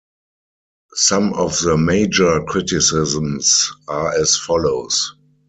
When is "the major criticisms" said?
1.61-3.71